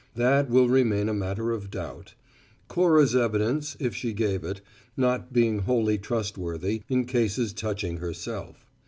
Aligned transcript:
That 0.15 0.49
will 0.49 0.67
remain 0.67 1.07
a 1.09 1.13
matter 1.13 1.51
of 1.51 1.69
doubt; 1.69 2.15
Cora's 2.67 3.15
evidence, 3.15 3.77
if 3.79 3.95
she 3.95 4.13
gave 4.13 4.43
it, 4.43 4.61
not 4.97 5.31
being 5.31 5.59
wholly 5.59 5.99
trustworthy 5.99 6.81
in 6.89 7.05
cases 7.05 7.53
touching 7.53 7.97
herself. 7.97 8.65